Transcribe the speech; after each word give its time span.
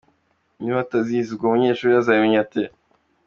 Niba 0.59 0.79
batazizi, 0.81 1.29
ubwo 1.31 1.45
umunyeshuri 1.47 1.93
azazimenya 1.99 2.39
ate?”. 2.45 2.63